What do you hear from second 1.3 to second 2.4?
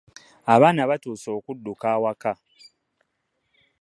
okudduka awaka.